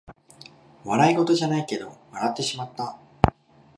[0.83, 2.97] 笑いごとじゃないけど笑ってしまった